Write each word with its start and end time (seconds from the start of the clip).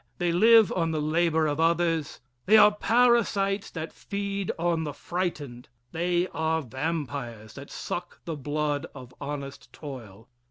They 0.17 0.31
live 0.31 0.71
on 0.73 0.89
the 0.89 0.99
labor 0.99 1.45
of 1.45 1.59
others. 1.59 2.21
They 2.47 2.57
are 2.57 2.71
parasites 2.71 3.69
that 3.69 3.93
feed 3.93 4.51
on 4.57 4.83
the 4.83 4.95
frightened. 4.95 5.69
They 5.91 6.27
are 6.29 6.63
vampires 6.63 7.53
that 7.53 7.69
suck 7.69 8.19
the 8.25 8.35
blood 8.35 8.87
of 8.95 9.13
honest 9.21 9.71
toil. 9.71 10.27